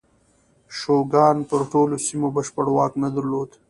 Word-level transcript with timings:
شوګان 0.77 1.37
پر 1.49 1.61
ټولو 1.71 1.95
سیمو 2.05 2.29
بشپړ 2.35 2.65
واک 2.75 2.93
نه 3.03 3.09
درلود. 3.15 3.49